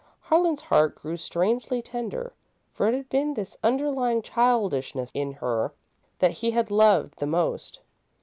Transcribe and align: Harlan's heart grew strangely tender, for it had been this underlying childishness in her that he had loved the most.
Harlan's 0.21 0.61
heart 0.61 0.95
grew 0.95 1.15
strangely 1.15 1.79
tender, 1.79 2.33
for 2.73 2.87
it 2.87 2.93
had 2.95 3.07
been 3.09 3.35
this 3.35 3.55
underlying 3.63 4.23
childishness 4.23 5.11
in 5.13 5.33
her 5.33 5.73
that 6.17 6.31
he 6.31 6.49
had 6.49 6.71
loved 6.71 7.19
the 7.19 7.27
most. 7.27 7.81